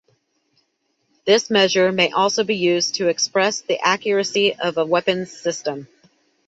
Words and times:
This 1.25 1.51
measure 1.51 1.91
may 1.91 2.09
also 2.11 2.43
be 2.43 2.55
used 2.55 2.95
to 2.95 3.07
express 3.07 3.61
the 3.61 3.79
accuracy 3.85 4.55
of 4.55 4.77
a 4.79 4.83
weapon 4.83 5.27
system. 5.27 5.87